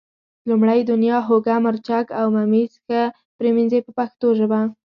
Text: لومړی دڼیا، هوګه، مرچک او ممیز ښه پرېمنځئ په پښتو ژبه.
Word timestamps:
لومړی 0.49 0.79
دڼیا، 0.89 1.17
هوګه، 1.27 1.55
مرچک 1.65 2.05
او 2.19 2.25
ممیز 2.37 2.73
ښه 2.85 3.01
پرېمنځئ 3.37 3.79
په 3.83 3.91
پښتو 3.99 4.27
ژبه. 4.39 4.59